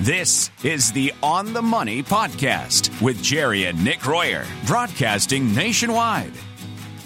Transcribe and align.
This 0.00 0.50
is 0.64 0.92
the 0.92 1.12
On 1.22 1.52
the 1.52 1.60
Money 1.60 2.02
podcast 2.02 3.02
with 3.02 3.22
Jerry 3.22 3.66
and 3.66 3.84
Nick 3.84 4.06
Royer, 4.06 4.46
broadcasting 4.64 5.54
nationwide. 5.54 6.32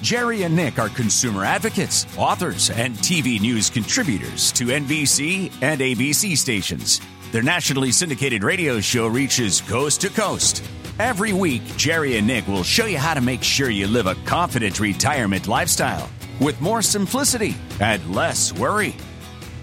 Jerry 0.00 0.44
and 0.44 0.54
Nick 0.54 0.78
are 0.78 0.90
consumer 0.90 1.44
advocates, 1.44 2.06
authors, 2.16 2.70
and 2.70 2.94
TV 2.98 3.40
news 3.40 3.68
contributors 3.68 4.52
to 4.52 4.66
NBC 4.66 5.52
and 5.60 5.80
ABC 5.80 6.36
stations. 6.36 7.00
Their 7.32 7.42
nationally 7.42 7.90
syndicated 7.90 8.44
radio 8.44 8.78
show 8.78 9.08
reaches 9.08 9.60
coast 9.62 10.00
to 10.02 10.08
coast. 10.08 10.62
Every 11.00 11.32
week, 11.32 11.64
Jerry 11.76 12.16
and 12.16 12.28
Nick 12.28 12.46
will 12.46 12.62
show 12.62 12.86
you 12.86 12.98
how 12.98 13.14
to 13.14 13.20
make 13.20 13.42
sure 13.42 13.70
you 13.70 13.88
live 13.88 14.06
a 14.06 14.14
confident 14.24 14.78
retirement 14.78 15.48
lifestyle 15.48 16.08
with 16.38 16.60
more 16.60 16.80
simplicity 16.80 17.56
and 17.80 18.14
less 18.14 18.52
worry. 18.52 18.94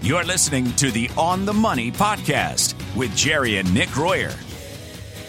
You're 0.02 0.24
listening 0.24 0.70
to 0.72 0.90
the 0.90 1.08
On 1.16 1.46
the 1.46 1.54
Money 1.54 1.90
podcast 1.90 2.74
with 2.94 3.16
Jerry 3.16 3.58
and 3.58 3.72
Nick 3.72 3.96
Royer. 3.96 4.32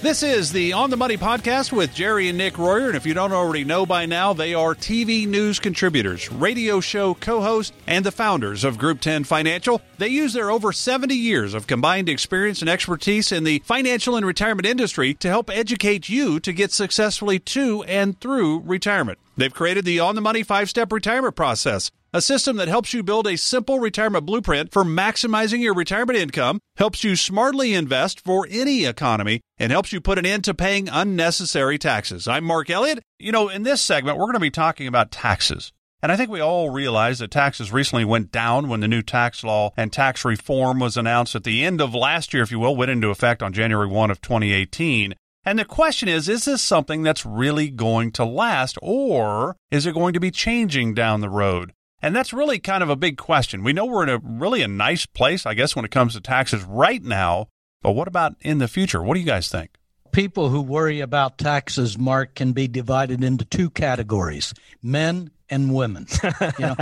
This 0.03 0.21
is 0.21 0.51
the 0.51 0.73
On 0.73 0.89
the 0.89 0.97
Money 0.97 1.15
podcast 1.15 1.71
with 1.71 1.93
Jerry 1.93 2.27
and 2.27 2.37
Nick 2.37 2.57
Royer. 2.57 2.87
And 2.87 2.97
if 2.97 3.05
you 3.05 3.13
don't 3.13 3.31
already 3.31 3.63
know 3.63 3.85
by 3.85 4.05
now, 4.05 4.33
they 4.33 4.53
are 4.53 4.75
TV 4.75 5.25
news 5.25 5.59
contributors, 5.61 6.29
radio 6.29 6.81
show 6.81 7.13
co 7.13 7.39
hosts, 7.39 7.71
and 7.87 8.05
the 8.05 8.11
founders 8.11 8.65
of 8.65 8.77
Group 8.77 8.99
10 8.99 9.23
Financial. 9.23 9.81
They 9.99 10.09
use 10.09 10.33
their 10.33 10.51
over 10.51 10.73
70 10.73 11.15
years 11.15 11.53
of 11.53 11.67
combined 11.67 12.09
experience 12.09 12.59
and 12.59 12.69
expertise 12.69 13.31
in 13.31 13.45
the 13.45 13.59
financial 13.59 14.17
and 14.17 14.25
retirement 14.25 14.65
industry 14.65 15.13
to 15.13 15.29
help 15.29 15.49
educate 15.49 16.09
you 16.09 16.41
to 16.41 16.51
get 16.51 16.73
successfully 16.73 17.39
to 17.39 17.83
and 17.83 18.19
through 18.19 18.59
retirement. 18.59 19.19
They've 19.37 19.53
created 19.53 19.85
the 19.85 20.01
On 20.01 20.15
the 20.15 20.21
Money 20.21 20.43
five 20.43 20.69
step 20.69 20.91
retirement 20.91 21.37
process 21.37 21.91
a 22.13 22.21
system 22.21 22.57
that 22.57 22.67
helps 22.67 22.93
you 22.93 23.01
build 23.01 23.25
a 23.25 23.35
simple 23.35 23.79
retirement 23.79 24.23
blueprint 24.23 24.71
for 24.71 24.83
maximizing 24.83 25.61
your 25.61 25.73
retirement 25.73 26.19
income, 26.19 26.59
helps 26.77 27.03
you 27.03 27.15
smartly 27.15 27.73
invest 27.73 28.19
for 28.19 28.47
any 28.51 28.85
economy, 28.85 29.41
and 29.57 29.71
helps 29.71 29.91
you 29.91 29.99
put 29.99 30.19
an 30.19 30.25
end 30.25 30.43
to 30.43 30.53
paying 30.53 30.87
unnecessary 30.87 31.79
taxes. 31.79 32.27
I'm 32.27 32.43
Mark 32.43 32.69
Elliott. 32.69 32.99
You 33.17 33.31
know, 33.31 33.49
in 33.49 33.63
this 33.63 33.81
segment, 33.81 34.19
we're 34.19 34.25
going 34.25 34.35
to 34.35 34.39
be 34.39 34.51
talking 34.51 34.85
about 34.85 35.09
taxes. 35.09 35.73
And 36.03 36.11
I 36.11 36.15
think 36.15 36.29
we 36.29 36.39
all 36.39 36.69
realize 36.69 37.17
that 37.17 37.31
taxes 37.31 37.71
recently 37.71 38.05
went 38.05 38.31
down 38.31 38.67
when 38.67 38.81
the 38.81 38.87
new 38.87 39.01
tax 39.01 39.43
law 39.43 39.71
and 39.75 39.91
tax 39.91 40.23
reform 40.23 40.79
was 40.79 40.97
announced 40.97 41.33
at 41.33 41.45
the 41.45 41.63
end 41.63 41.81
of 41.81 41.95
last 41.95 42.31
year, 42.31 42.43
if 42.43 42.51
you 42.51 42.59
will, 42.59 42.75
went 42.75 42.91
into 42.91 43.09
effect 43.09 43.41
on 43.41 43.53
January 43.53 43.87
1 43.87 44.11
of 44.11 44.21
2018. 44.21 45.15
And 45.45 45.57
the 45.57 45.65
question 45.65 46.09
is, 46.09 46.29
is 46.29 46.45
this 46.45 46.61
something 46.61 47.01
that's 47.01 47.25
really 47.25 47.69
going 47.69 48.11
to 48.11 48.23
last 48.23 48.77
or 48.83 49.55
is 49.71 49.87
it 49.87 49.95
going 49.95 50.13
to 50.13 50.19
be 50.19 50.29
changing 50.29 50.93
down 50.93 51.21
the 51.21 51.29
road? 51.29 51.73
And 52.03 52.13
that's 52.13 52.33
really 52.33 52.59
kind 52.59 52.83
of 52.83 52.89
a 52.89 52.97
big 52.97 53.17
question. 53.17 53.63
We 53.63 53.71
know 53.71 53.85
we're 53.85 54.03
in 54.03 54.09
a 54.09 54.19
really 54.21 54.61
a 54.61 54.67
nice 54.67 55.05
place, 55.05 55.45
I 55.45 55.53
guess, 55.53 55.73
when 55.73 55.85
it 55.85 55.91
comes 55.91 56.13
to 56.13 56.21
taxes 56.21 56.61
right 56.65 57.01
now. 57.01 57.47
But 57.81 57.93
what 57.93 58.09
about 58.09 58.35
in 58.41 58.57
the 58.57 58.67
future? 58.67 59.01
What 59.01 59.13
do 59.13 59.21
you 59.21 59.25
guys 59.25 59.47
think? 59.47 59.77
People 60.11 60.49
who 60.49 60.61
worry 60.61 60.99
about 60.99 61.37
taxes, 61.37 61.97
Mark, 61.97 62.35
can 62.35 62.51
be 62.51 62.67
divided 62.67 63.23
into 63.23 63.45
two 63.45 63.69
categories 63.69 64.53
men 64.83 65.31
and 65.49 65.73
women. 65.73 66.05
You 66.59 66.65
know, 66.65 66.75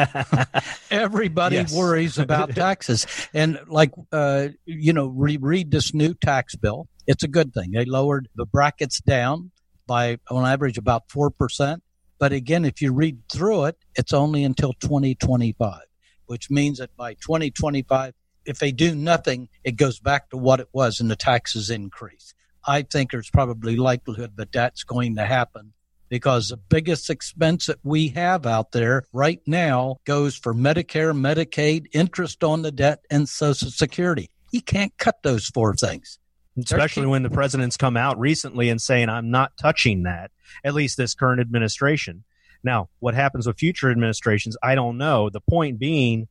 everybody 0.92 1.58
yes. 1.58 1.74
worries 1.74 2.18
about 2.18 2.56
taxes. 2.56 3.06
And 3.32 3.60
like, 3.68 3.92
uh, 4.12 4.48
you 4.66 4.92
know, 4.92 5.06
re- 5.08 5.38
read 5.38 5.70
this 5.70 5.94
new 5.94 6.16
tax 6.16 6.56
bill. 6.56 6.88
It's 7.06 7.24
a 7.24 7.28
good 7.28 7.54
thing. 7.54 7.72
They 7.72 7.86
lowered 7.86 8.28
the 8.36 8.48
brackets 8.48 9.00
down 9.02 9.52
by, 9.86 10.18
on 10.32 10.46
average, 10.46 10.80
about 10.80 11.10
4%. 11.10 11.80
But 12.22 12.34
again, 12.34 12.66
if 12.66 12.84
you 12.84 12.94
read 12.94 13.18
through 13.34 13.66
it, 13.66 13.78
it's 13.96 14.14
only 14.14 14.44
until 14.44 14.74
2025, 14.74 15.82
which 16.28 16.52
means 16.52 16.78
that 16.78 16.96
by 16.96 17.16
2025, 17.16 18.14
if 18.46 18.60
they 18.60 18.72
do 18.72 18.94
nothing, 18.94 19.50
it 19.64 19.72
goes 19.72 20.00
back 20.00 20.30
to 20.30 20.38
what 20.38 20.60
it 20.60 20.68
was 20.72 21.00
and 21.00 21.10
the 21.10 21.16
taxes 21.16 21.72
increase. 21.72 22.36
I 22.64 22.84
think 22.84 23.10
there's 23.10 23.32
probably 23.32 23.76
likelihood 23.76 24.34
that 24.36 24.52
that's 24.52 24.84
going 24.84 25.16
to 25.16 25.26
happen 25.26 25.74
because 26.10 26.50
the 26.50 26.58
biggest 26.58 27.10
expense 27.10 27.66
that 27.66 27.80
we 27.82 28.10
have 28.10 28.46
out 28.46 28.72
there 28.72 29.06
right 29.12 29.42
now 29.48 29.98
goes 30.06 30.36
for 30.36 30.54
Medicare, 30.54 31.18
Medicaid, 31.18 31.88
interest 31.92 32.44
on 32.44 32.62
the 32.62 32.72
debt, 32.72 33.00
and 33.10 33.28
Social 33.28 33.72
Security. 33.72 34.30
You 34.52 34.62
can't 34.62 34.96
cut 35.00 35.24
those 35.24 35.48
four 35.48 35.74
things. 35.74 36.20
Especially 36.58 37.06
when 37.06 37.24
the 37.24 37.30
president's 37.30 37.78
come 37.78 37.96
out 37.96 38.20
recently 38.20 38.70
and 38.70 38.82
saying, 38.82 39.10
I'm 39.10 39.32
not 39.32 39.54
touching 39.58 40.04
that 40.04 40.32
at 40.64 40.74
least 40.74 40.98
this 40.98 41.14
current 41.14 41.40
administration. 41.40 42.24
Now, 42.64 42.90
what 43.00 43.16
happens 43.16 43.48
with 43.48 43.58
future 43.58 43.90
administrations, 43.90 44.58
I 44.62 44.76
don't 44.76 44.98
know. 44.98 45.30
The 45.30 45.42
point 45.42 45.80
being 45.80 46.28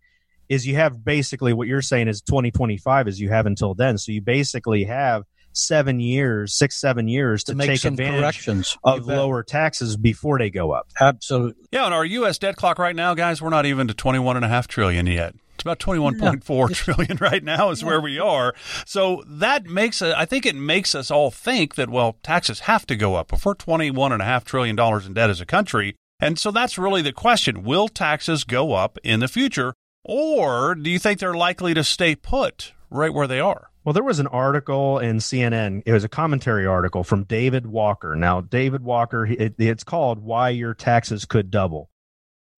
is 0.49 0.67
you 0.67 0.77
have 0.77 1.05
basically 1.05 1.53
what 1.53 1.69
you're 1.69 1.83
saying 1.83 2.09
is 2.09 2.21
2025 2.23 3.09
is 3.09 3.21
you 3.21 3.31
have 3.31 3.47
until 3.47 3.75
then. 3.75 3.99
So 3.99 4.13
you 4.13 4.21
basically 4.21 4.85
have 4.85 5.25
seven 5.53 6.01
years, 6.01 6.53
six, 6.53 6.81
seven 6.81 7.09
years 7.09 7.45
to, 7.45 7.55
to 7.55 7.67
take 7.67 7.85
advantage 7.85 8.77
of 8.85 9.07
lower 9.07 9.43
taxes 9.43 9.97
before 9.97 10.39
they 10.39 10.51
go 10.51 10.73
up. 10.73 10.89
Absolutely. 11.01 11.65
Yeah, 11.73 11.85
on 11.85 11.93
our 11.93 12.05
U.S. 12.05 12.39
debt 12.39 12.57
clock 12.57 12.79
right 12.79 12.95
now, 12.95 13.15
guys, 13.15 13.41
we're 13.43 13.51
not 13.51 13.67
even 13.67 13.89
to 13.89 13.95
21 13.95 14.37
and 14.37 14.45
a 14.45 14.49
half 14.49 14.69
trillion 14.69 15.07
yet. 15.07 15.35
It's 15.61 15.65
about 15.67 15.79
twenty-one 15.79 16.19
point 16.19 16.43
four 16.43 16.69
trillion 16.71 17.19
right 17.21 17.45
now 17.45 17.69
is 17.69 17.83
yeah. 17.83 17.89
where 17.89 18.01
we 18.01 18.19
are. 18.19 18.55
So 18.87 19.23
that 19.27 19.67
makes 19.67 20.01
I 20.01 20.25
think 20.25 20.47
it 20.47 20.57
makes 20.57 20.95
us 20.95 21.11
all 21.11 21.31
think 21.31 21.75
that 21.75 21.91
well, 21.91 22.17
taxes 22.23 22.61
have 22.61 22.87
to 22.87 22.97
go 22.97 23.15
up. 23.15 23.31
If 23.31 23.45
we're 23.45 23.53
twenty-one 23.53 24.11
and 24.11 24.23
a 24.23 24.25
half 24.25 24.47
trillion 24.47 24.75
dollars 24.75 25.07
in 25.07 25.13
debt 25.13 25.29
as 25.29 25.43
a 25.43 25.45
country, 25.47 25.97
and 26.19 26.39
so 26.39 26.51
that's 26.51 26.79
really 26.79 27.03
the 27.03 27.13
question: 27.13 27.63
Will 27.63 27.89
taxes 27.89 28.45
go 28.45 28.73
up 28.73 28.97
in 29.05 29.21
the 29.21 29.29
future, 29.29 29.75
or 30.03 30.75
do 30.75 30.89
you 30.89 30.99
think 30.99 31.21
they're 31.21 31.35
likely 31.35 31.75
to 31.75 31.85
stay 31.85 32.15
put 32.15 32.73
right 32.89 33.13
where 33.13 33.27
they 33.27 33.41
are? 33.41 33.69
Well, 33.85 33.93
there 33.93 34.03
was 34.03 34.19
an 34.19 34.29
article 34.29 34.99
in 34.99 35.19
CNN. 35.19 35.83
It 35.85 35.93
was 35.93 36.05
a 36.05 36.09
commentary 36.09 36.65
article 36.65 37.05
from 37.05 37.25
David 37.25 37.67
Walker. 37.67 38.17
Now, 38.17 38.41
David 38.41 38.83
Walker, 38.83 39.27
it, 39.27 39.57
it's 39.59 39.85
called 39.85 40.21
"Why 40.21 40.49
Your 40.49 40.73
Taxes 40.73 41.27
Could 41.27 41.51
Double." 41.51 41.91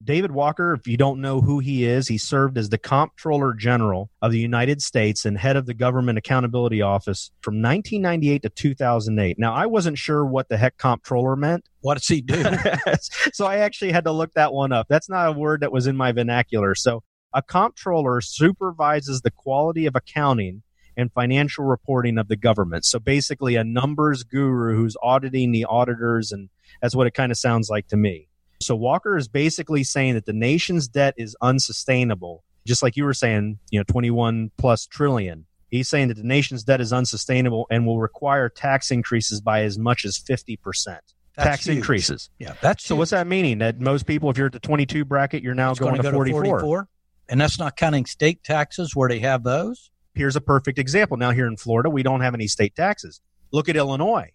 David 0.05 0.33
Walker, 0.33 0.73
if 0.73 0.87
you 0.87 0.97
don't 0.97 1.21
know 1.21 1.41
who 1.41 1.59
he 1.59 1.85
is, 1.85 2.09
he 2.09 2.19
served 2.19 2.59
as 2.59 2.69
the 2.69 2.79
Comptroller 2.79 3.55
General 3.55 4.11
of 4.21 4.33
the 4.33 4.39
United 4.39 4.83
States 4.83 5.25
and 5.25 5.39
head 5.39 5.57
of 5.57 5.67
the 5.67 5.75
Government 5.75 6.19
Accountability 6.19 6.83
Office 6.83 7.31
from 7.41 7.63
1998 7.63 8.43
to 8.43 8.49
2008. 8.49 9.39
Now, 9.39 9.55
I 9.55 9.67
wasn't 9.67 9.99
sure 9.99 10.25
what 10.25 10.49
the 10.49 10.57
heck 10.57 10.77
Comptroller 10.77 11.37
meant. 11.37 11.69
What 11.81 11.99
does 11.99 12.09
he 12.09 12.21
do? 12.21 12.43
so 13.33 13.47
I 13.47 13.59
actually 13.59 13.93
had 13.93 14.05
to 14.05 14.13
look 14.13 14.33
that 14.35 14.53
one 14.53 14.73
up. 14.73 14.87
That's 14.89 15.09
not 15.09 15.29
a 15.29 15.33
word 15.33 15.61
that 15.61 15.73
was 15.73 15.87
in 15.87 15.97
my 15.97 16.13
vernacular. 16.13 16.75
So 16.75 17.03
a 17.33 17.43
comptroller 17.43 18.21
supervises 18.21 19.21
the 19.21 19.31
quality 19.31 19.87
of 19.87 19.97
accounting 19.97 20.63
and 20.97 21.11
financial 21.13 21.65
reporting 21.65 22.19
of 22.19 22.29
the 22.29 22.37
government. 22.37 22.85
So 22.85 22.99
basically 22.99 23.57
a 23.57 23.65
numbers 23.65 24.25
guru 24.25 24.77
who's 24.77 24.97
auditing 25.03 25.53
the 25.53 25.65
auditors 25.65 26.33
and 26.33 26.51
that's 26.81 26.95
what 26.95 27.07
it 27.07 27.15
kind 27.15 27.33
of 27.33 27.39
sounds 27.39 27.71
like 27.71 27.89
to 27.89 27.97
me. 27.97 28.29
So 28.63 28.75
Walker 28.75 29.17
is 29.17 29.29
basically 29.29 29.85
saying 29.85 30.15
that 30.15 30.27
the 30.27 30.33
nation's 30.33 30.89
debt 30.89 31.15
is 31.17 31.37
unsustainable, 31.41 32.45
just 32.67 32.83
like 32.83 32.97
you 32.97 33.05
were 33.05 33.15
saying, 33.15 33.59
you 33.71 33.81
know, 33.81 33.85
21 33.85 34.51
plus 34.57 34.87
trillion. 34.87 35.47
He's 35.69 35.89
saying 35.89 36.09
that 36.09 36.19
the 36.19 36.23
nation's 36.23 36.65
debt 36.65 36.81
is 36.81 36.93
unsustainable 36.93 37.67
and 37.71 37.87
will 37.87 37.99
require 37.99 38.49
tax 38.49 38.91
increases 38.91 39.41
by 39.41 39.63
as 39.63 39.79
much 39.79 40.05
as 40.05 40.19
50%. 40.19 40.59
That's 40.85 41.05
tax 41.37 41.65
huge. 41.65 41.79
increases. 41.79 42.29
Yeah, 42.39 42.55
that's 42.61 42.85
so. 42.85 42.95
Huge. 42.95 42.99
What's 42.99 43.11
that 43.13 43.27
meaning? 43.27 43.59
That 43.59 43.81
most 43.81 44.07
people, 44.07 44.29
if 44.29 44.37
you're 44.37 44.49
at 44.49 44.53
the 44.53 44.61
22 44.61 45.07
bracket, 45.07 45.43
you're 45.43 45.55
now 45.55 45.73
going, 45.73 45.93
going, 45.93 46.03
to, 46.03 46.11
go 46.11 46.17
44. 46.17 46.43
to 46.43 46.49
44. 46.51 46.89
And 47.31 47.41
that's 47.41 47.59
not 47.59 47.77
counting 47.77 48.05
state 48.05 48.45
taxes 48.45 48.95
where 48.95 49.09
they 49.09 49.21
have 49.21 49.43
those. 49.43 49.91
Here's 50.15 50.37
a 50.37 50.43
perfect 50.43 50.79
example. 50.79 51.17
Now, 51.17 51.31
here 51.31 51.47
in 51.47 51.57
Florida, 51.57 51.89
we 51.89 52.03
don't 52.03 52.21
have 52.21 52.35
any 52.35 52.49
state 52.49 52.75
taxes. 52.75 53.23
Look 53.51 53.71
at 53.71 53.77
Illinois. 53.77 54.31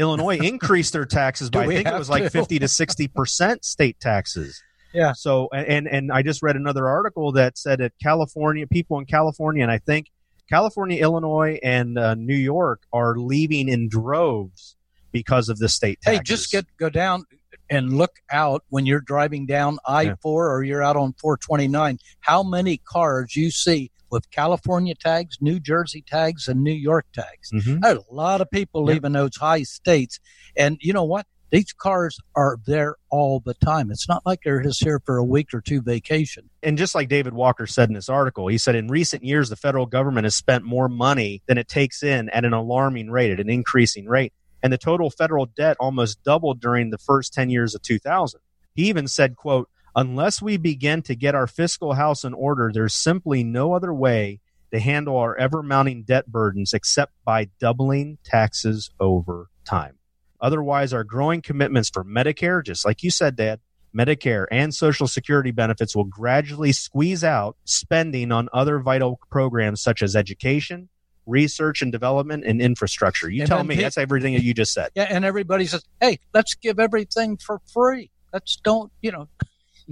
Illinois 0.00 0.38
increased 0.38 0.92
their 0.92 1.04
taxes 1.04 1.50
by 1.50 1.64
I 1.64 1.66
think 1.66 1.86
it 1.86 1.98
was 1.98 2.10
like 2.10 2.32
50 2.32 2.58
to 2.60 2.66
60% 2.66 3.64
state 3.64 4.00
taxes. 4.00 4.62
Yeah. 4.92 5.12
So 5.12 5.48
and 5.52 5.86
and 5.86 6.10
I 6.10 6.22
just 6.22 6.42
read 6.42 6.56
another 6.56 6.88
article 6.88 7.32
that 7.32 7.56
said 7.56 7.78
that 7.78 7.92
California 8.02 8.66
people 8.66 8.98
in 8.98 9.04
California 9.04 9.62
and 9.62 9.70
I 9.70 9.78
think 9.78 10.10
California, 10.50 11.00
Illinois, 11.00 11.60
and 11.62 11.96
uh, 11.96 12.14
New 12.14 12.34
York 12.34 12.82
are 12.92 13.16
leaving 13.16 13.68
in 13.68 13.88
droves 13.88 14.76
because 15.12 15.48
of 15.48 15.58
the 15.58 15.68
state 15.68 16.00
taxes. 16.00 16.18
Hey, 16.18 16.22
just 16.24 16.50
get 16.50 16.66
go 16.76 16.90
down 16.90 17.24
and 17.70 17.96
look 17.96 18.16
out 18.32 18.64
when 18.68 18.84
you're 18.84 19.00
driving 19.00 19.46
down 19.46 19.78
I 19.86 20.14
four 20.20 20.46
yeah. 20.46 20.52
or 20.52 20.62
you're 20.64 20.82
out 20.82 20.96
on 20.96 21.14
429. 21.20 21.98
How 22.18 22.42
many 22.42 22.78
cars 22.78 23.36
you 23.36 23.52
see 23.52 23.92
with 24.10 24.30
California 24.30 24.94
tags, 24.94 25.38
New 25.40 25.60
Jersey 25.60 26.02
tags, 26.06 26.48
and 26.48 26.62
New 26.62 26.72
York 26.72 27.06
tags. 27.12 27.50
Mm-hmm. 27.52 27.84
a 27.84 27.98
lot 28.10 28.40
of 28.40 28.50
people 28.50 28.82
yep. 28.82 28.94
leaving 28.94 29.12
those 29.12 29.36
high 29.36 29.62
states. 29.62 30.20
And 30.56 30.78
you 30.80 30.92
know 30.92 31.04
what? 31.04 31.26
These 31.50 31.72
cars 31.72 32.18
are 32.36 32.58
there 32.64 32.94
all 33.10 33.40
the 33.40 33.54
time. 33.54 33.90
It's 33.90 34.08
not 34.08 34.24
like 34.24 34.40
they're 34.44 34.62
just 34.62 34.82
here 34.82 35.00
for 35.04 35.16
a 35.16 35.24
week 35.24 35.52
or 35.52 35.60
two 35.60 35.82
vacation. 35.82 36.48
And 36.62 36.78
just 36.78 36.94
like 36.94 37.08
David 37.08 37.34
Walker 37.34 37.66
said 37.66 37.88
in 37.88 37.94
this 37.94 38.08
article, 38.08 38.46
he 38.46 38.56
said 38.56 38.76
in 38.76 38.86
recent 38.86 39.24
years, 39.24 39.48
the 39.48 39.56
federal 39.56 39.86
government 39.86 40.26
has 40.26 40.36
spent 40.36 40.64
more 40.64 40.88
money 40.88 41.42
than 41.48 41.58
it 41.58 41.66
takes 41.66 42.04
in 42.04 42.28
at 42.30 42.44
an 42.44 42.52
alarming 42.52 43.10
rate, 43.10 43.32
at 43.32 43.40
an 43.40 43.50
increasing 43.50 44.06
rate. 44.06 44.32
And 44.62 44.72
the 44.72 44.78
total 44.78 45.10
federal 45.10 45.46
debt 45.46 45.76
almost 45.80 46.22
doubled 46.22 46.60
during 46.60 46.90
the 46.90 46.98
first 46.98 47.34
10 47.34 47.50
years 47.50 47.74
of 47.74 47.82
2000. 47.82 48.40
He 48.74 48.88
even 48.88 49.08
said, 49.08 49.34
quote, 49.34 49.68
Unless 49.96 50.40
we 50.40 50.56
begin 50.56 51.02
to 51.02 51.14
get 51.14 51.34
our 51.34 51.46
fiscal 51.46 51.94
house 51.94 52.24
in 52.24 52.34
order, 52.34 52.70
there's 52.72 52.94
simply 52.94 53.42
no 53.42 53.72
other 53.74 53.92
way 53.92 54.40
to 54.72 54.78
handle 54.78 55.16
our 55.16 55.36
ever 55.36 55.62
mounting 55.62 56.02
debt 56.04 56.26
burdens 56.28 56.72
except 56.72 57.12
by 57.24 57.48
doubling 57.58 58.18
taxes 58.24 58.90
over 59.00 59.48
time. 59.64 59.96
Otherwise, 60.40 60.92
our 60.92 61.04
growing 61.04 61.42
commitments 61.42 61.90
for 61.90 62.04
Medicare, 62.04 62.64
just 62.64 62.84
like 62.84 63.02
you 63.02 63.10
said, 63.10 63.36
Dad, 63.36 63.60
Medicare 63.96 64.46
and 64.50 64.72
Social 64.72 65.08
Security 65.08 65.50
benefits 65.50 65.96
will 65.96 66.04
gradually 66.04 66.72
squeeze 66.72 67.24
out 67.24 67.56
spending 67.64 68.30
on 68.30 68.48
other 68.52 68.78
vital 68.78 69.18
programs 69.30 69.82
such 69.82 70.02
as 70.02 70.14
education, 70.14 70.88
research 71.26 71.82
and 71.82 71.90
development, 71.90 72.44
and 72.46 72.62
infrastructure. 72.62 73.28
You 73.28 73.42
And 73.42 73.48
tell 73.48 73.64
me. 73.64 73.74
that's 73.74 73.98
everything 73.98 74.34
that 74.34 74.42
you 74.44 74.54
just 74.54 74.72
said. 74.72 74.90
Yeah, 74.94 75.08
and 75.10 75.24
everybody 75.24 75.66
says, 75.66 75.84
"Hey, 76.00 76.20
let's 76.32 76.54
give 76.54 76.78
everything 76.78 77.36
for 77.36 77.60
free. 77.72 78.10
Let's 78.32 78.56
don't, 78.62 78.92
you 79.02 79.10
know." 79.10 79.28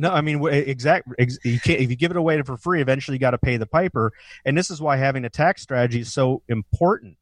No, 0.00 0.12
I 0.12 0.20
mean, 0.20 0.46
exact. 0.46 1.08
Ex, 1.18 1.38
you 1.42 1.58
can't 1.58 1.80
if 1.80 1.90
you 1.90 1.96
give 1.96 2.12
it 2.12 2.16
away 2.16 2.40
for 2.42 2.56
free. 2.56 2.80
Eventually, 2.80 3.16
you 3.16 3.18
got 3.18 3.32
to 3.32 3.38
pay 3.38 3.56
the 3.56 3.66
piper, 3.66 4.12
and 4.44 4.56
this 4.56 4.70
is 4.70 4.80
why 4.80 4.96
having 4.96 5.24
a 5.24 5.28
tax 5.28 5.60
strategy 5.60 5.98
is 5.98 6.12
so 6.12 6.42
important, 6.48 7.16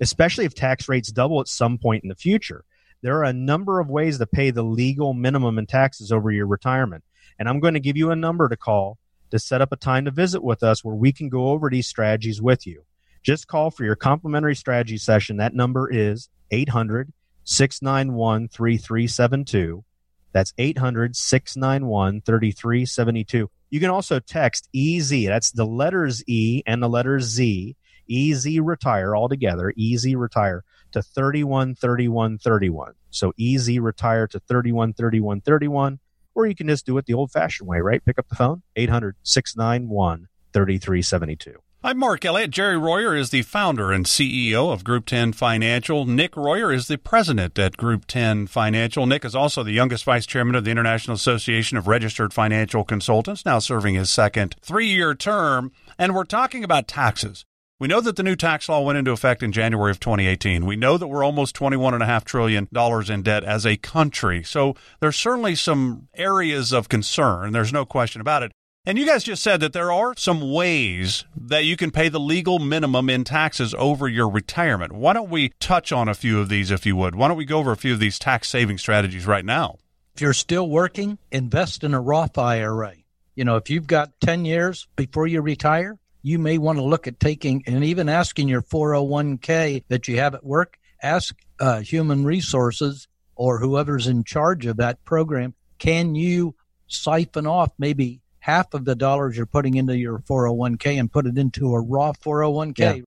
especially 0.00 0.44
if 0.44 0.52
tax 0.52 0.88
rates 0.88 1.12
double 1.12 1.40
at 1.40 1.46
some 1.46 1.78
point 1.78 2.02
in 2.02 2.08
the 2.08 2.16
future. 2.16 2.64
There 3.00 3.16
are 3.18 3.24
a 3.24 3.32
number 3.32 3.78
of 3.78 3.88
ways 3.88 4.18
to 4.18 4.26
pay 4.26 4.50
the 4.50 4.64
legal 4.64 5.14
minimum 5.14 5.56
in 5.56 5.66
taxes 5.66 6.10
over 6.10 6.32
your 6.32 6.48
retirement, 6.48 7.04
and 7.38 7.48
I'm 7.48 7.60
going 7.60 7.74
to 7.74 7.80
give 7.80 7.96
you 7.96 8.10
a 8.10 8.16
number 8.16 8.48
to 8.48 8.56
call 8.56 8.98
to 9.30 9.38
set 9.38 9.62
up 9.62 9.70
a 9.70 9.76
time 9.76 10.04
to 10.06 10.10
visit 10.10 10.42
with 10.42 10.64
us 10.64 10.82
where 10.82 10.96
we 10.96 11.12
can 11.12 11.28
go 11.28 11.50
over 11.50 11.70
these 11.70 11.86
strategies 11.86 12.42
with 12.42 12.66
you. 12.66 12.82
Just 13.22 13.46
call 13.46 13.70
for 13.70 13.84
your 13.84 13.94
complimentary 13.94 14.56
strategy 14.56 14.98
session. 14.98 15.36
That 15.36 15.54
number 15.54 15.88
is 15.88 16.28
800 16.50 17.12
691 17.44 18.48
3372. 18.48 19.84
That's 20.32 20.52
800 20.58 21.16
691 21.16 22.22
3372. 22.22 23.50
You 23.70 23.80
can 23.80 23.90
also 23.90 24.20
text 24.20 24.68
EZ. 24.74 25.10
That's 25.26 25.50
the 25.50 25.66
letters 25.66 26.22
E 26.26 26.62
and 26.66 26.82
the 26.82 26.88
letters 26.88 27.24
Z. 27.24 27.76
EZ 28.10 28.60
retire 28.60 29.16
all 29.16 29.28
together. 29.28 29.72
EZ 29.78 30.14
retire 30.14 30.64
to 30.92 31.02
313131. 31.02 32.92
So 33.10 33.32
EZ 33.40 33.78
retire 33.78 34.26
to 34.28 34.40
313131. 34.40 35.98
Or 36.34 36.46
you 36.46 36.54
can 36.54 36.68
just 36.68 36.86
do 36.86 36.98
it 36.98 37.06
the 37.06 37.14
old 37.14 37.32
fashioned 37.32 37.68
way, 37.68 37.80
right? 37.80 38.04
Pick 38.04 38.18
up 38.18 38.28
the 38.28 38.36
phone, 38.36 38.62
800 38.76 39.16
691 39.22 40.28
3372. 40.52 41.58
I'm 41.86 41.98
Mark 41.98 42.24
Elliott. 42.24 42.50
Jerry 42.50 42.76
Royer 42.76 43.14
is 43.14 43.30
the 43.30 43.42
founder 43.42 43.92
and 43.92 44.06
CEO 44.06 44.72
of 44.72 44.82
Group 44.82 45.06
10 45.06 45.32
Financial. 45.34 46.04
Nick 46.04 46.36
Royer 46.36 46.72
is 46.72 46.88
the 46.88 46.98
president 46.98 47.56
at 47.60 47.76
Group 47.76 48.06
10 48.06 48.48
Financial. 48.48 49.06
Nick 49.06 49.24
is 49.24 49.36
also 49.36 49.62
the 49.62 49.70
youngest 49.70 50.02
vice 50.02 50.26
chairman 50.26 50.56
of 50.56 50.64
the 50.64 50.72
International 50.72 51.14
Association 51.14 51.78
of 51.78 51.86
Registered 51.86 52.34
Financial 52.34 52.82
Consultants, 52.82 53.44
now 53.44 53.60
serving 53.60 53.94
his 53.94 54.10
second 54.10 54.56
three 54.60 54.88
year 54.88 55.14
term. 55.14 55.70
And 55.96 56.12
we're 56.12 56.24
talking 56.24 56.64
about 56.64 56.88
taxes. 56.88 57.44
We 57.78 57.86
know 57.86 58.00
that 58.00 58.16
the 58.16 58.24
new 58.24 58.34
tax 58.34 58.68
law 58.68 58.80
went 58.80 58.98
into 58.98 59.12
effect 59.12 59.44
in 59.44 59.52
January 59.52 59.92
of 59.92 60.00
2018. 60.00 60.66
We 60.66 60.74
know 60.74 60.98
that 60.98 61.06
we're 61.06 61.22
almost 61.22 61.54
$21.5 61.54 62.24
trillion 62.24 62.68
in 63.12 63.22
debt 63.22 63.44
as 63.44 63.64
a 63.64 63.76
country. 63.76 64.42
So 64.42 64.74
there's 64.98 65.14
certainly 65.14 65.54
some 65.54 66.08
areas 66.16 66.72
of 66.72 66.88
concern. 66.88 67.52
There's 67.52 67.72
no 67.72 67.84
question 67.84 68.20
about 68.20 68.42
it. 68.42 68.50
And 68.88 68.96
you 68.98 69.04
guys 69.04 69.24
just 69.24 69.42
said 69.42 69.58
that 69.62 69.72
there 69.72 69.90
are 69.90 70.14
some 70.16 70.52
ways 70.52 71.24
that 71.36 71.64
you 71.64 71.76
can 71.76 71.90
pay 71.90 72.08
the 72.08 72.20
legal 72.20 72.60
minimum 72.60 73.10
in 73.10 73.24
taxes 73.24 73.74
over 73.76 74.06
your 74.06 74.28
retirement. 74.28 74.92
Why 74.92 75.12
don't 75.12 75.28
we 75.28 75.48
touch 75.58 75.90
on 75.90 76.08
a 76.08 76.14
few 76.14 76.38
of 76.38 76.48
these, 76.48 76.70
if 76.70 76.86
you 76.86 76.94
would? 76.94 77.16
Why 77.16 77.26
don't 77.26 77.36
we 77.36 77.44
go 77.44 77.58
over 77.58 77.72
a 77.72 77.76
few 77.76 77.94
of 77.94 77.98
these 77.98 78.16
tax 78.16 78.48
saving 78.48 78.78
strategies 78.78 79.26
right 79.26 79.44
now? 79.44 79.78
If 80.14 80.20
you're 80.20 80.32
still 80.32 80.70
working, 80.70 81.18
invest 81.32 81.82
in 81.82 81.94
a 81.94 82.00
Roth 82.00 82.38
IRA. 82.38 82.94
You 83.34 83.44
know, 83.44 83.56
if 83.56 83.68
you've 83.70 83.88
got 83.88 84.20
10 84.20 84.44
years 84.44 84.86
before 84.94 85.26
you 85.26 85.40
retire, 85.40 85.98
you 86.22 86.38
may 86.38 86.56
want 86.56 86.78
to 86.78 86.84
look 86.84 87.08
at 87.08 87.18
taking 87.18 87.64
and 87.66 87.82
even 87.82 88.08
asking 88.08 88.46
your 88.46 88.62
401k 88.62 89.82
that 89.88 90.06
you 90.06 90.18
have 90.18 90.36
at 90.36 90.44
work, 90.44 90.78
ask 91.02 91.34
uh, 91.58 91.80
human 91.80 92.24
resources 92.24 93.08
or 93.34 93.58
whoever's 93.58 94.06
in 94.06 94.22
charge 94.22 94.64
of 94.64 94.76
that 94.76 95.04
program, 95.04 95.54
can 95.80 96.14
you 96.14 96.54
siphon 96.86 97.48
off 97.48 97.72
maybe 97.78 98.20
half 98.46 98.74
of 98.74 98.84
the 98.84 98.94
dollars 98.94 99.36
you're 99.36 99.44
putting 99.44 99.74
into 99.74 99.96
your 99.96 100.20
401k 100.20 101.00
and 101.00 101.10
put 101.10 101.26
it 101.26 101.36
into 101.36 101.74
a 101.74 101.80
Roth 101.80 102.20
401k? 102.22 102.78
Yeah. 102.78 103.02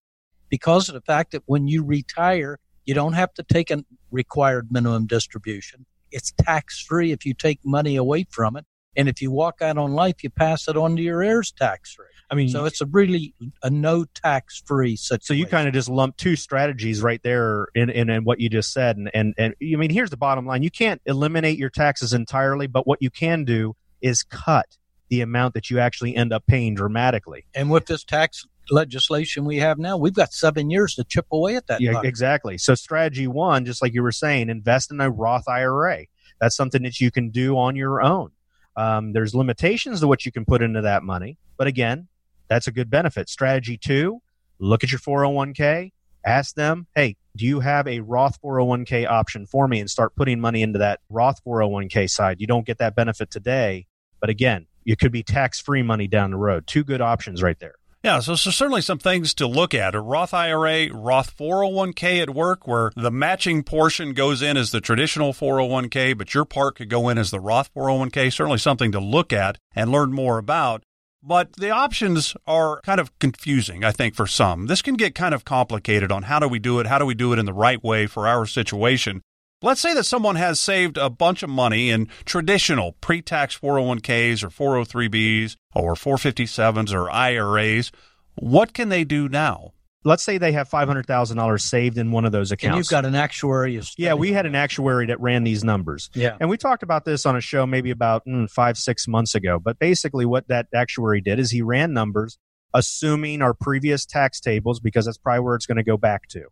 Because 0.49 0.89
of 0.89 0.95
the 0.95 1.01
fact 1.01 1.31
that 1.31 1.43
when 1.45 1.69
you 1.69 1.81
retire, 1.81 2.59
you 2.83 2.93
don't 2.93 3.13
have 3.13 3.33
to 3.35 3.43
take 3.43 3.71
a 3.71 3.85
required 4.11 4.67
minimum 4.69 5.07
distribution. 5.07 5.85
It's 6.11 6.33
tax 6.33 6.81
free 6.81 7.13
if 7.13 7.25
you 7.25 7.33
take 7.33 7.59
money 7.63 7.95
away 7.95 8.25
from 8.29 8.57
it. 8.57 8.65
And 8.97 9.07
if 9.07 9.21
you 9.21 9.31
walk 9.31 9.61
out 9.61 9.77
on 9.77 9.93
life, 9.93 10.23
you 10.23 10.29
pass 10.29 10.67
it 10.67 10.75
on 10.75 10.97
to 10.97 11.01
your 11.01 11.23
heirs 11.23 11.53
tax 11.53 11.93
free. 11.93 12.07
I 12.29 12.35
mean, 12.35 12.49
So 12.49 12.65
it's 12.65 12.81
a 12.81 12.85
really 12.85 13.33
a 13.63 13.69
no 13.69 14.05
tax 14.13 14.61
free 14.65 14.97
situation. 14.97 15.23
So 15.23 15.33
you 15.33 15.45
kind 15.45 15.69
of 15.69 15.73
just 15.73 15.87
lump 15.87 16.17
two 16.17 16.35
strategies 16.35 17.01
right 17.01 17.21
there 17.23 17.67
in, 17.75 17.89
in, 17.89 18.09
in 18.09 18.25
what 18.25 18.41
you 18.41 18.49
just 18.49 18.73
said. 18.73 18.97
And, 18.97 19.09
and, 19.13 19.33
and 19.37 19.55
I 19.61 19.75
mean, 19.77 19.89
here's 19.89 20.09
the 20.09 20.17
bottom 20.17 20.45
line. 20.45 20.63
You 20.63 20.71
can't 20.71 21.01
eliminate 21.05 21.57
your 21.57 21.69
taxes 21.69 22.11
entirely, 22.11 22.67
but 22.67 22.85
what 22.85 23.01
you 23.01 23.09
can 23.09 23.45
do 23.45 23.77
is 24.01 24.23
cut 24.23 24.75
the 25.09 25.21
amount 25.21 25.53
that 25.55 25.69
you 25.69 25.79
actually 25.79 26.15
end 26.15 26.31
up 26.31 26.45
paying 26.47 26.75
dramatically. 26.75 27.45
and 27.55 27.69
with 27.69 27.87
this 27.87 28.03
tax 28.03 28.45
legislation 28.71 29.45
we 29.45 29.57
have 29.57 29.77
now, 29.77 29.97
we've 29.97 30.13
got 30.13 30.33
seven 30.33 30.69
years 30.69 30.95
to 30.95 31.03
chip 31.03 31.25
away 31.31 31.55
at 31.55 31.67
that. 31.67 31.81
Yeah, 31.81 31.93
buck. 31.93 32.05
exactly. 32.05 32.57
So 32.57 32.75
strategy 32.75 33.27
one, 33.27 33.65
just 33.65 33.81
like 33.81 33.93
you 33.93 34.03
were 34.03 34.11
saying, 34.11 34.49
invest 34.49 34.91
in 34.91 35.01
a 35.01 35.09
Roth 35.09 35.47
IRA. 35.47 36.05
That's 36.39 36.55
something 36.55 36.83
that 36.83 36.99
you 36.99 37.11
can 37.11 37.31
do 37.31 37.57
on 37.57 37.75
your 37.75 38.01
own. 38.01 38.31
Um, 38.75 39.11
there's 39.13 39.35
limitations 39.35 39.99
to 39.99 40.07
what 40.07 40.25
you 40.25 40.31
can 40.31 40.45
put 40.45 40.61
into 40.61 40.81
that 40.81 41.03
money, 41.03 41.37
but 41.57 41.67
again, 41.67 42.07
that's 42.47 42.67
a 42.67 42.71
good 42.71 42.89
benefit. 42.89 43.29
Strategy 43.29 43.77
two, 43.77 44.21
look 44.59 44.83
at 44.83 44.91
your 44.91 44.99
401k, 44.99 45.91
ask 46.25 46.55
them, 46.55 46.87
hey, 46.95 47.17
do 47.35 47.45
you 47.45 47.59
have 47.59 47.87
a 47.87 47.99
Roth 47.99 48.41
401k 48.41 49.07
option 49.07 49.45
for 49.45 49.67
me 49.67 49.79
and 49.79 49.89
start 49.89 50.15
putting 50.15 50.39
money 50.39 50.61
into 50.61 50.79
that 50.79 50.99
Roth 51.09 51.43
401k 51.45 52.09
side? 52.09 52.39
You 52.39 52.47
don't 52.47 52.65
get 52.65 52.77
that 52.77 52.95
benefit 52.95 53.31
today, 53.31 53.85
but 54.19 54.29
again, 54.29 54.67
it 54.85 54.99
could 54.99 55.11
be 55.11 55.23
tax 55.23 55.59
free 55.59 55.83
money 55.83 56.07
down 56.07 56.31
the 56.31 56.37
road. 56.37 56.67
Two 56.67 56.83
good 56.83 57.01
options 57.01 57.41
right 57.41 57.59
there. 57.59 57.75
Yeah, 58.03 58.21
so, 58.21 58.35
so 58.35 58.49
certainly 58.49 58.81
some 58.81 58.97
things 58.97 59.33
to 59.35 59.47
look 59.47 59.73
at. 59.73 59.93
A 59.93 59.99
Roth 59.99 60.33
IRA, 60.33 60.87
Roth 60.93 61.35
401k 61.35 62.21
at 62.21 62.29
work, 62.29 62.65
where 62.65 62.91
the 62.95 63.11
matching 63.11 63.61
portion 63.61 64.13
goes 64.13 64.41
in 64.41 64.55
as 64.55 64.71
the 64.71 64.79
traditional 64.79 65.33
401k, 65.33 66.17
but 66.17 66.33
your 66.33 66.45
part 66.45 66.75
could 66.75 66.89
go 66.89 67.09
in 67.09 67.17
as 67.17 67.29
the 67.29 67.41
Roth 67.41 67.73
401k. 67.73 68.31
Certainly 68.31 68.59
something 68.59 68.93
to 68.93 69.01
look 69.01 69.33
at 69.33 69.57
and 69.75 69.91
learn 69.91 70.13
more 70.13 70.37
about. 70.37 70.83
But 71.21 71.53
the 71.57 71.71
options 71.71 72.37
are 72.47 72.79
kind 72.85 73.01
of 73.01 73.17
confusing, 73.19 73.83
I 73.83 73.91
think, 73.91 74.15
for 74.15 74.25
some. 74.25 74.67
This 74.67 74.81
can 74.81 74.95
get 74.95 75.13
kind 75.13 75.33
of 75.33 75.43
complicated 75.43 76.09
on 76.09 76.23
how 76.23 76.39
do 76.39 76.47
we 76.47 76.59
do 76.59 76.79
it? 76.79 76.87
How 76.87 76.97
do 76.99 77.05
we 77.05 77.13
do 77.13 77.33
it 77.33 77.39
in 77.39 77.45
the 77.45 77.53
right 77.53 77.83
way 77.83 78.07
for 78.07 78.25
our 78.25 78.45
situation? 78.45 79.21
Let's 79.61 79.81
say 79.81 79.93
that 79.93 80.05
someone 80.05 80.37
has 80.37 80.57
saved 80.57 80.97
a 80.97 81.09
bunch 81.09 81.43
of 81.43 81.49
money 81.49 81.89
in 81.89 82.07
traditional 82.23 82.93
pre 83.01 83.21
tax 83.21 83.57
401ks 83.57 84.41
or 84.41 84.49
403bs 84.49 85.57
or 85.75 85.95
457s 85.95 86.93
or 86.93 87.11
IRAs. 87.11 87.91
What 88.35 88.73
can 88.73 88.87
they 88.87 89.03
do 89.03 89.27
now? 89.27 89.73
Let's 90.05 90.23
say 90.23 90.37
they 90.37 90.53
have 90.53 90.69
$500,000 90.69 91.61
saved 91.61 91.97
in 91.97 92.11
one 92.11 92.23
of 92.23 92.31
those 92.31 92.53
accounts. 92.53 92.71
And 92.73 92.77
you've 92.77 92.87
got 92.87 93.03
an 93.03 93.15
actuary. 93.15 93.81
Yeah, 93.97 94.13
we 94.13 94.31
had 94.31 94.45
an 94.45 94.55
actuary 94.55 95.07
that 95.07 95.19
ran 95.19 95.43
these 95.43 95.61
numbers. 95.61 96.09
Yeah. 96.13 96.37
And 96.39 96.49
we 96.49 96.55
talked 96.55 96.83
about 96.83 97.03
this 97.03 97.25
on 97.25 97.35
a 97.35 97.41
show 97.41 97.67
maybe 97.67 97.91
about 97.91 98.25
mm, 98.25 98.49
five, 98.49 98.77
six 98.77 99.09
months 99.09 99.35
ago. 99.35 99.59
But 99.59 99.77
basically, 99.77 100.25
what 100.25 100.47
that 100.47 100.67
actuary 100.73 101.19
did 101.19 101.37
is 101.37 101.51
he 101.51 101.61
ran 101.61 101.91
numbers 101.91 102.37
assuming 102.73 103.41
our 103.41 103.53
previous 103.53 104.05
tax 104.05 104.39
tables, 104.39 104.79
because 104.79 105.05
that's 105.05 105.17
probably 105.17 105.41
where 105.41 105.55
it's 105.55 105.65
going 105.65 105.77
to 105.77 105.83
go 105.83 105.97
back 105.97 106.27
to. 106.29 106.45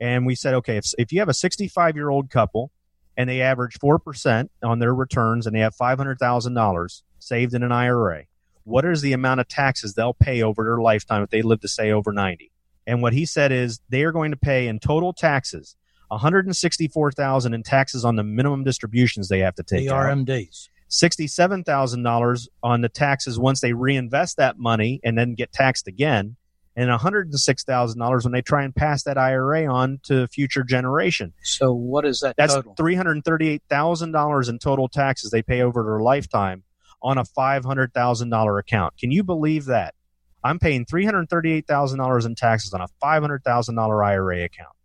And 0.00 0.26
we 0.26 0.34
said, 0.34 0.54
okay, 0.54 0.76
if, 0.76 0.92
if 0.98 1.12
you 1.12 1.20
have 1.20 1.28
a 1.28 1.34
65 1.34 1.96
year 1.96 2.10
old 2.10 2.30
couple 2.30 2.70
and 3.16 3.28
they 3.28 3.40
average 3.40 3.78
4% 3.78 4.48
on 4.62 4.78
their 4.78 4.94
returns 4.94 5.46
and 5.46 5.56
they 5.56 5.60
have 5.60 5.74
$500,000 5.74 7.02
saved 7.18 7.54
in 7.54 7.62
an 7.62 7.72
IRA, 7.72 8.24
what 8.64 8.84
is 8.84 9.00
the 9.00 9.12
amount 9.12 9.40
of 9.40 9.48
taxes 9.48 9.94
they'll 9.94 10.14
pay 10.14 10.42
over 10.42 10.64
their 10.64 10.78
lifetime 10.78 11.22
if 11.22 11.30
they 11.30 11.42
live 11.42 11.60
to 11.60 11.68
say 11.68 11.92
over 11.92 12.12
90? 12.12 12.50
And 12.86 13.02
what 13.02 13.12
he 13.12 13.26
said 13.26 13.52
is 13.52 13.80
they 13.88 14.04
are 14.04 14.12
going 14.12 14.30
to 14.30 14.36
pay 14.36 14.68
in 14.68 14.78
total 14.78 15.12
taxes 15.12 15.76
164,000 16.08 17.54
in 17.54 17.62
taxes 17.62 18.04
on 18.04 18.16
the 18.16 18.22
minimum 18.22 18.64
distributions 18.64 19.28
they 19.28 19.40
have 19.40 19.54
to 19.56 19.62
take 19.62 19.88
the. 19.88 19.94
RMDs. 19.94 20.68
$67,000 20.88 22.48
on 22.62 22.80
the 22.80 22.88
taxes 22.88 23.38
once 23.38 23.60
they 23.60 23.72
reinvest 23.72 24.36
that 24.36 24.56
money 24.58 25.00
and 25.02 25.18
then 25.18 25.34
get 25.34 25.52
taxed 25.52 25.88
again, 25.88 26.36
and 26.76 26.90
$106,000 26.90 28.24
when 28.24 28.32
they 28.32 28.42
try 28.42 28.62
and 28.62 28.76
pass 28.76 29.02
that 29.04 29.16
IRA 29.16 29.66
on 29.66 29.98
to 30.04 30.26
future 30.28 30.62
generation. 30.62 31.32
So 31.42 31.72
what 31.72 32.04
is 32.04 32.20
that 32.20 32.36
That's 32.36 32.54
total? 32.54 32.74
$338,000 32.74 34.48
in 34.48 34.58
total 34.58 34.88
taxes 34.88 35.30
they 35.30 35.42
pay 35.42 35.62
over 35.62 35.82
their 35.82 36.00
lifetime 36.00 36.64
on 37.02 37.16
a 37.16 37.24
$500,000 37.24 38.60
account. 38.60 38.98
Can 38.98 39.10
you 39.10 39.24
believe 39.24 39.64
that? 39.66 39.94
I'm 40.44 40.58
paying 40.58 40.84
$338,000 40.84 42.26
in 42.26 42.34
taxes 42.34 42.74
on 42.74 42.82
a 42.82 42.88
$500,000 43.02 44.06
IRA 44.06 44.44
account. 44.44 44.76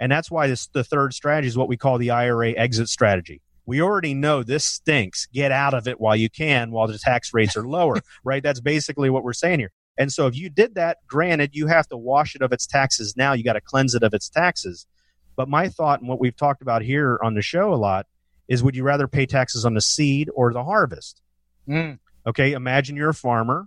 And 0.00 0.10
that's 0.12 0.30
why 0.30 0.48
this, 0.48 0.66
the 0.66 0.84
third 0.84 1.14
strategy 1.14 1.48
is 1.48 1.56
what 1.56 1.68
we 1.68 1.76
call 1.76 1.98
the 1.98 2.10
IRA 2.10 2.50
exit 2.50 2.88
strategy. 2.88 3.40
We 3.64 3.82
already 3.82 4.14
know 4.14 4.42
this 4.42 4.64
stinks. 4.64 5.26
Get 5.26 5.52
out 5.52 5.74
of 5.74 5.86
it 5.86 6.00
while 6.00 6.16
you 6.16 6.30
can 6.30 6.70
while 6.70 6.86
the 6.86 6.98
tax 6.98 7.34
rates 7.34 7.56
are 7.56 7.66
lower, 7.66 8.00
right? 8.24 8.42
That's 8.42 8.60
basically 8.60 9.10
what 9.10 9.24
we're 9.24 9.34
saying 9.34 9.58
here. 9.58 9.72
And 9.98 10.12
so 10.12 10.26
if 10.28 10.36
you 10.36 10.48
did 10.48 10.76
that, 10.76 10.98
granted, 11.08 11.50
you 11.54 11.66
have 11.66 11.88
to 11.88 11.96
wash 11.96 12.34
it 12.36 12.42
of 12.42 12.52
its 12.52 12.66
taxes 12.66 13.14
now. 13.16 13.32
You 13.32 13.42
got 13.42 13.54
to 13.54 13.60
cleanse 13.60 13.94
it 13.94 14.02
of 14.04 14.14
its 14.14 14.28
taxes. 14.28 14.86
But 15.36 15.48
my 15.48 15.68
thought 15.68 16.00
and 16.00 16.08
what 16.08 16.20
we've 16.20 16.36
talked 16.36 16.62
about 16.62 16.82
here 16.82 17.18
on 17.22 17.34
the 17.34 17.42
show 17.42 17.72
a 17.72 17.76
lot 17.76 18.06
is 18.46 18.62
would 18.62 18.76
you 18.76 18.84
rather 18.84 19.08
pay 19.08 19.26
taxes 19.26 19.64
on 19.66 19.74
the 19.74 19.80
seed 19.80 20.30
or 20.34 20.52
the 20.52 20.64
harvest? 20.64 21.20
Mm. 21.68 21.98
Okay, 22.26 22.52
imagine 22.52 22.96
you're 22.96 23.10
a 23.10 23.14
farmer. 23.14 23.66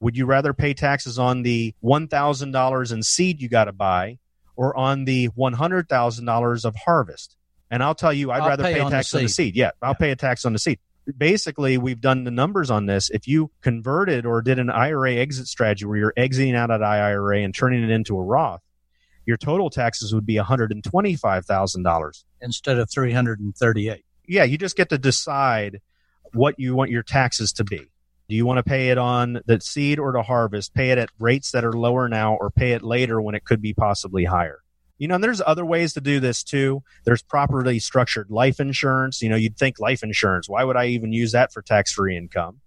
Would 0.00 0.16
you 0.16 0.26
rather 0.26 0.52
pay 0.54 0.72
taxes 0.74 1.18
on 1.18 1.42
the 1.42 1.74
$1,000 1.82 2.92
in 2.92 3.02
seed 3.02 3.40
you 3.40 3.48
got 3.48 3.64
to 3.64 3.72
buy 3.72 4.18
or 4.56 4.76
on 4.76 5.04
the 5.04 5.28
$100,000 5.30 6.64
of 6.64 6.74
harvest? 6.76 7.36
And 7.70 7.82
I'll 7.82 7.94
tell 7.94 8.12
you, 8.12 8.30
I'd 8.30 8.40
I'll 8.42 8.48
rather 8.48 8.64
pay 8.64 8.74
pay, 8.74 8.80
on 8.80 8.90
the 8.90 8.96
tax 8.96 9.14
on 9.14 9.22
the 9.22 9.28
seed. 9.28 9.54
seed. 9.54 9.56
Yeah, 9.56 9.70
I'll 9.80 9.90
Yeah. 9.90 9.94
pay 9.94 10.10
a 10.10 10.16
tax 10.16 10.44
on 10.44 10.52
the 10.52 10.58
seed. 10.58 10.78
Basically, 11.16 11.78
we've 11.78 12.00
done 12.00 12.24
the 12.24 12.30
numbers 12.30 12.70
on 12.70 12.86
this. 12.86 13.10
If 13.10 13.26
you 13.26 13.50
converted 13.62 14.26
or 14.26 14.42
did 14.42 14.58
an 14.58 14.70
IRA 14.70 15.14
exit 15.14 15.46
strategy 15.46 15.84
where 15.86 15.96
you're 15.96 16.14
exiting 16.16 16.54
out 16.54 16.70
of 16.70 16.82
IRA 16.82 17.40
and 17.40 17.54
turning 17.54 17.82
it 17.82 17.90
into 17.90 18.16
a 18.16 18.22
Roth, 18.22 18.62
your 19.26 19.36
total 19.36 19.70
taxes 19.70 20.14
would 20.14 20.26
be 20.26 20.36
$125,000. 20.36 22.24
instead 22.40 22.78
of 22.78 22.90
338. 22.90 24.04
Yeah, 24.26 24.44
you 24.44 24.58
just 24.58 24.76
get 24.76 24.88
to 24.90 24.98
decide 24.98 25.80
what 26.32 26.54
you 26.58 26.74
want 26.74 26.90
your 26.90 27.02
taxes 27.02 27.52
to 27.54 27.64
be. 27.64 27.90
Do 28.28 28.36
you 28.36 28.46
want 28.46 28.58
to 28.58 28.62
pay 28.62 28.90
it 28.90 28.98
on 28.98 29.40
the 29.46 29.60
seed 29.60 29.98
or 29.98 30.12
the 30.12 30.22
harvest? 30.22 30.72
Pay 30.72 30.90
it 30.90 30.98
at 30.98 31.10
rates 31.18 31.50
that 31.50 31.64
are 31.64 31.72
lower 31.72 32.08
now 32.08 32.36
or 32.36 32.50
pay 32.50 32.72
it 32.72 32.82
later 32.82 33.20
when 33.20 33.34
it 33.34 33.44
could 33.44 33.60
be 33.60 33.74
possibly 33.74 34.24
higher? 34.24 34.60
You 35.00 35.08
know, 35.08 35.14
and 35.14 35.24
there's 35.24 35.40
other 35.44 35.64
ways 35.64 35.94
to 35.94 36.00
do 36.02 36.20
this 36.20 36.44
too. 36.44 36.82
There's 37.06 37.22
properly 37.22 37.78
structured 37.78 38.30
life 38.30 38.60
insurance. 38.60 39.22
You 39.22 39.30
know, 39.30 39.36
you'd 39.36 39.56
think 39.56 39.80
life 39.80 40.02
insurance. 40.02 40.46
Why 40.46 40.62
would 40.62 40.76
I 40.76 40.88
even 40.88 41.10
use 41.10 41.32
that 41.32 41.54
for 41.54 41.62
tax 41.62 41.90
free 41.90 42.18
income? 42.18 42.60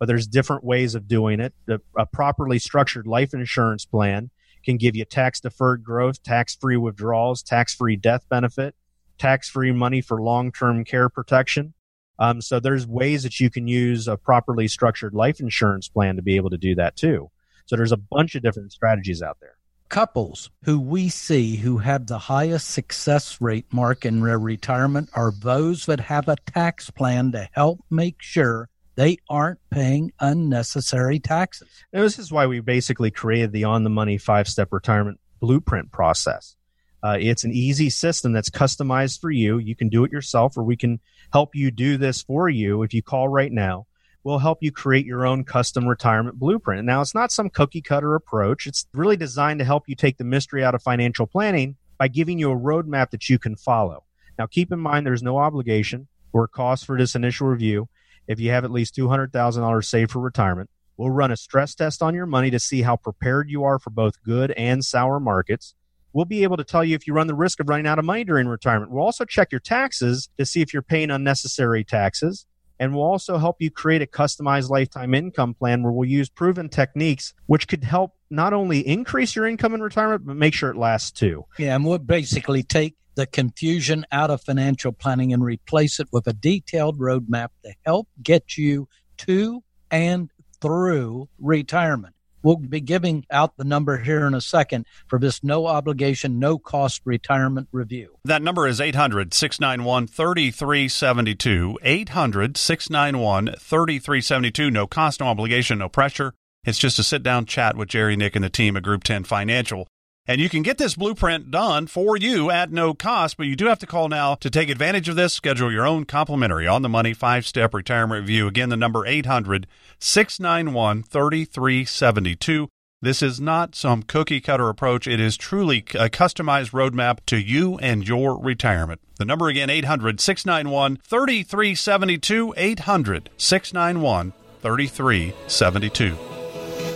But 0.00 0.06
there's 0.06 0.26
different 0.26 0.64
ways 0.64 0.96
of 0.96 1.06
doing 1.06 1.38
it. 1.38 1.54
The, 1.66 1.80
a 1.96 2.04
properly 2.04 2.58
structured 2.58 3.06
life 3.06 3.32
insurance 3.32 3.84
plan 3.84 4.30
can 4.64 4.78
give 4.78 4.96
you 4.96 5.04
tax 5.04 5.38
deferred 5.38 5.84
growth, 5.84 6.20
tax 6.24 6.56
free 6.56 6.76
withdrawals, 6.76 7.40
tax 7.40 7.72
free 7.72 7.94
death 7.94 8.28
benefit, 8.28 8.74
tax 9.16 9.48
free 9.48 9.70
money 9.70 10.00
for 10.00 10.20
long 10.20 10.50
term 10.50 10.84
care 10.84 11.08
protection. 11.08 11.72
Um, 12.18 12.40
so 12.40 12.58
there's 12.58 12.84
ways 12.84 13.22
that 13.22 13.38
you 13.38 13.48
can 13.48 13.68
use 13.68 14.08
a 14.08 14.16
properly 14.16 14.66
structured 14.66 15.14
life 15.14 15.38
insurance 15.38 15.86
plan 15.86 16.16
to 16.16 16.22
be 16.22 16.34
able 16.34 16.50
to 16.50 16.58
do 16.58 16.74
that 16.74 16.96
too. 16.96 17.30
So 17.66 17.76
there's 17.76 17.92
a 17.92 17.96
bunch 17.96 18.34
of 18.34 18.42
different 18.42 18.72
strategies 18.72 19.22
out 19.22 19.38
there. 19.40 19.55
Couples 19.88 20.50
who 20.64 20.80
we 20.80 21.08
see 21.08 21.56
who 21.56 21.78
have 21.78 22.06
the 22.06 22.18
highest 22.18 22.70
success 22.70 23.40
rate 23.40 23.66
mark 23.72 24.04
in 24.04 24.20
their 24.20 24.38
retirement 24.38 25.10
are 25.14 25.32
those 25.32 25.86
that 25.86 26.00
have 26.00 26.28
a 26.28 26.36
tax 26.46 26.90
plan 26.90 27.32
to 27.32 27.48
help 27.52 27.80
make 27.90 28.16
sure 28.20 28.68
they 28.96 29.18
aren't 29.28 29.60
paying 29.70 30.12
unnecessary 30.20 31.20
taxes. 31.20 31.68
And 31.92 32.02
this 32.02 32.18
is 32.18 32.32
why 32.32 32.46
we 32.46 32.60
basically 32.60 33.10
created 33.10 33.52
the 33.52 33.64
on 33.64 33.84
the 33.84 33.90
money 33.90 34.18
five 34.18 34.48
step 34.48 34.72
retirement 34.72 35.20
blueprint 35.40 35.92
process. 35.92 36.56
Uh, 37.04 37.18
it's 37.20 37.44
an 37.44 37.52
easy 37.52 37.90
system 37.90 38.32
that's 38.32 38.50
customized 38.50 39.20
for 39.20 39.30
you. 39.30 39.58
You 39.58 39.76
can 39.76 39.88
do 39.88 40.02
it 40.04 40.10
yourself, 40.10 40.56
or 40.56 40.64
we 40.64 40.76
can 40.76 40.98
help 41.32 41.54
you 41.54 41.70
do 41.70 41.96
this 41.96 42.22
for 42.22 42.48
you. 42.48 42.82
If 42.82 42.94
you 42.94 43.02
call 43.02 43.28
right 43.28 43.52
now, 43.52 43.86
we'll 44.26 44.40
help 44.40 44.58
you 44.60 44.72
create 44.72 45.06
your 45.06 45.24
own 45.24 45.44
custom 45.44 45.86
retirement 45.86 46.36
blueprint. 46.36 46.84
Now, 46.84 47.00
it's 47.00 47.14
not 47.14 47.30
some 47.30 47.48
cookie 47.48 47.80
cutter 47.80 48.16
approach. 48.16 48.66
It's 48.66 48.84
really 48.92 49.16
designed 49.16 49.60
to 49.60 49.64
help 49.64 49.84
you 49.86 49.94
take 49.94 50.18
the 50.18 50.24
mystery 50.24 50.64
out 50.64 50.74
of 50.74 50.82
financial 50.82 51.28
planning 51.28 51.76
by 51.96 52.08
giving 52.08 52.36
you 52.36 52.50
a 52.50 52.58
roadmap 52.58 53.10
that 53.10 53.28
you 53.28 53.38
can 53.38 53.54
follow. 53.54 54.02
Now, 54.36 54.46
keep 54.46 54.72
in 54.72 54.80
mind 54.80 55.06
there's 55.06 55.22
no 55.22 55.38
obligation 55.38 56.08
or 56.32 56.48
cost 56.48 56.86
for 56.86 56.98
this 56.98 57.14
initial 57.14 57.46
review. 57.46 57.88
If 58.26 58.40
you 58.40 58.50
have 58.50 58.64
at 58.64 58.72
least 58.72 58.96
$200,000 58.96 59.84
saved 59.84 60.10
for 60.10 60.18
retirement, 60.18 60.70
we'll 60.96 61.10
run 61.10 61.30
a 61.30 61.36
stress 61.36 61.76
test 61.76 62.02
on 62.02 62.12
your 62.12 62.26
money 62.26 62.50
to 62.50 62.58
see 62.58 62.82
how 62.82 62.96
prepared 62.96 63.48
you 63.48 63.62
are 63.62 63.78
for 63.78 63.90
both 63.90 64.20
good 64.24 64.50
and 64.56 64.84
sour 64.84 65.20
markets. 65.20 65.76
We'll 66.12 66.24
be 66.24 66.42
able 66.42 66.56
to 66.56 66.64
tell 66.64 66.84
you 66.84 66.96
if 66.96 67.06
you 67.06 67.14
run 67.14 67.28
the 67.28 67.34
risk 67.36 67.60
of 67.60 67.68
running 67.68 67.86
out 67.86 68.00
of 68.00 68.04
money 68.04 68.24
during 68.24 68.48
retirement. 68.48 68.90
We'll 68.90 69.04
also 69.04 69.24
check 69.24 69.52
your 69.52 69.60
taxes 69.60 70.30
to 70.36 70.44
see 70.44 70.62
if 70.62 70.72
you're 70.72 70.82
paying 70.82 71.12
unnecessary 71.12 71.84
taxes. 71.84 72.44
And 72.78 72.94
we'll 72.94 73.04
also 73.04 73.38
help 73.38 73.56
you 73.60 73.70
create 73.70 74.02
a 74.02 74.06
customized 74.06 74.68
lifetime 74.68 75.14
income 75.14 75.54
plan 75.54 75.82
where 75.82 75.92
we'll 75.92 76.08
use 76.08 76.28
proven 76.28 76.68
techniques 76.68 77.32
which 77.46 77.68
could 77.68 77.84
help 77.84 78.12
not 78.30 78.52
only 78.52 78.86
increase 78.86 79.36
your 79.36 79.46
income 79.46 79.74
in 79.74 79.80
retirement, 79.80 80.26
but 80.26 80.36
make 80.36 80.54
sure 80.54 80.70
it 80.70 80.76
lasts 80.76 81.10
too. 81.10 81.44
Yeah, 81.58 81.74
and 81.74 81.84
we'll 81.84 81.98
basically 81.98 82.62
take 82.62 82.96
the 83.14 83.26
confusion 83.26 84.04
out 84.12 84.30
of 84.30 84.42
financial 84.42 84.92
planning 84.92 85.32
and 85.32 85.42
replace 85.42 86.00
it 86.00 86.08
with 86.12 86.26
a 86.26 86.32
detailed 86.32 86.98
roadmap 86.98 87.48
to 87.64 87.72
help 87.84 88.08
get 88.22 88.56
you 88.56 88.88
to 89.18 89.62
and 89.90 90.30
through 90.60 91.28
retirement. 91.38 92.15
We'll 92.46 92.58
be 92.58 92.80
giving 92.80 93.26
out 93.28 93.56
the 93.56 93.64
number 93.64 93.98
here 93.98 94.24
in 94.24 94.32
a 94.32 94.40
second 94.40 94.86
for 95.08 95.18
this 95.18 95.42
no 95.42 95.66
obligation, 95.66 96.38
no 96.38 96.60
cost 96.60 97.00
retirement 97.04 97.66
review. 97.72 98.18
That 98.24 98.40
number 98.40 98.68
is 98.68 98.80
800 98.80 99.34
691 99.34 100.06
3372. 100.06 101.76
800 101.82 102.56
691 102.56 103.46
3372. 103.58 104.70
No 104.70 104.86
cost, 104.86 105.18
no 105.18 105.26
obligation, 105.26 105.78
no 105.78 105.88
pressure. 105.88 106.34
It's 106.64 106.78
just 106.78 107.00
a 107.00 107.02
sit 107.02 107.24
down 107.24 107.46
chat 107.46 107.76
with 107.76 107.88
Jerry, 107.88 108.14
Nick, 108.14 108.36
and 108.36 108.44
the 108.44 108.48
team 108.48 108.76
at 108.76 108.84
Group 108.84 109.02
10 109.02 109.24
Financial. 109.24 109.88
And 110.28 110.40
you 110.40 110.48
can 110.48 110.62
get 110.62 110.78
this 110.78 110.96
blueprint 110.96 111.50
done 111.50 111.86
for 111.86 112.16
you 112.16 112.50
at 112.50 112.72
no 112.72 112.94
cost, 112.94 113.36
but 113.36 113.46
you 113.46 113.54
do 113.54 113.66
have 113.66 113.78
to 113.78 113.86
call 113.86 114.08
now 114.08 114.34
to 114.36 114.50
take 114.50 114.68
advantage 114.68 115.08
of 115.08 115.16
this. 115.16 115.34
Schedule 115.34 115.70
your 115.70 115.86
own 115.86 116.04
complimentary 116.04 116.66
on 116.66 116.82
the 116.82 116.88
money 116.88 117.14
five 117.14 117.46
step 117.46 117.72
retirement 117.72 118.22
review. 118.22 118.48
Again, 118.48 118.68
the 118.68 118.76
number 118.76 119.06
800 119.06 119.66
691 120.00 121.04
3372. 121.04 122.68
This 123.02 123.22
is 123.22 123.40
not 123.40 123.74
some 123.76 124.02
cookie 124.02 124.40
cutter 124.40 124.68
approach. 124.68 125.06
It 125.06 125.20
is 125.20 125.36
truly 125.36 125.78
a 125.94 126.08
customized 126.08 126.72
roadmap 126.72 127.18
to 127.26 127.36
you 127.36 127.78
and 127.78 128.06
your 128.08 128.40
retirement. 128.40 129.00
The 129.18 129.24
number 129.24 129.48
again, 129.48 129.70
800 129.70 130.20
691 130.20 130.96
3372. 130.96 132.54
800 132.56 133.30
691 133.36 134.32
3372. 134.62 136.35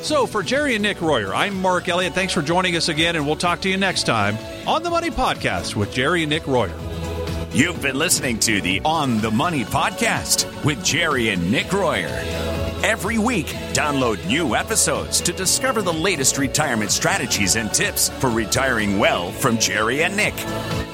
So, 0.03 0.27
for 0.27 0.43
Jerry 0.43 0.75
and 0.75 0.83
Nick 0.83 1.01
Royer, 1.01 1.35
I'm 1.35 1.61
Mark 1.61 1.89
Elliott. 1.89 2.15
Thanks 2.15 2.33
for 2.33 2.43
joining 2.43 2.75
us 2.75 2.89
again, 2.89 3.17
and 3.17 3.27
we'll 3.27 3.37
talk 3.37 3.61
to 3.61 3.69
you 3.69 3.77
next 3.77 4.05
time 4.05 4.37
on 4.67 4.83
the 4.83 4.91
Money 4.91 5.11
Podcast 5.11 5.77
with 5.77 5.93
Jerry 5.93 6.23
and 6.23 6.31
Nick 6.31 6.47
Royer. 6.47 6.75
You've 7.53 7.83
been 7.83 7.97
listening 7.97 8.39
to 8.41 8.61
the 8.61 8.81
On 8.85 9.21
the 9.21 9.31
Money 9.31 9.65
podcast 9.65 10.65
with 10.65 10.83
Jerry 10.85 11.29
and 11.31 11.51
Nick 11.51 11.73
Royer. 11.73 12.50
Every 12.83 13.19
week, 13.19 13.47
download 13.75 14.27
new 14.27 14.57
episodes 14.57 15.21
to 15.23 15.35
discover 15.35 15.83
the 15.83 15.93
latest 15.93 16.39
retirement 16.39 16.91
strategies 16.91 17.57
and 17.57 17.71
tips 17.73 18.09
for 18.09 18.31
retiring 18.31 18.99
well 18.99 19.31
from 19.33 19.59
Jerry 19.59 20.03
and 20.03 20.17
Nick. 20.17 20.35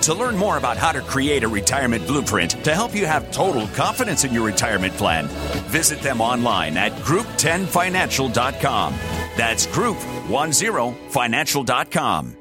To 0.02 0.12
learn 0.12 0.36
more 0.36 0.56
about 0.56 0.76
how 0.76 0.90
to 0.90 1.00
create 1.00 1.44
a 1.44 1.48
retirement 1.48 2.04
blueprint 2.04 2.64
to 2.64 2.74
help 2.74 2.92
you 2.92 3.06
have 3.06 3.30
total 3.30 3.68
confidence 3.68 4.24
in 4.24 4.34
your 4.34 4.44
retirement 4.44 4.94
plan, 4.94 5.28
visit 5.68 6.00
them 6.00 6.20
online 6.20 6.76
at 6.76 6.90
group10financial.com. 7.02 8.92
That's 9.36 9.68
group10financial.com. 9.68 12.35